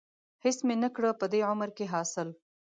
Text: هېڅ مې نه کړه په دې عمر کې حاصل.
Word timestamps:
هېڅ 0.43 0.57
مې 0.67 0.75
نه 0.83 0.89
کړه 0.95 1.09
په 1.19 1.25
دې 1.31 1.39
عمر 1.51 1.69
کې 1.77 1.85
حاصل. 1.93 2.29